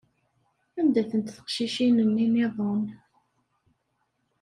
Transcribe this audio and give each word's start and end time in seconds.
Anda-tent 0.79 1.33
teqcicin-nni 1.35 2.27
niḍen? 2.33 2.83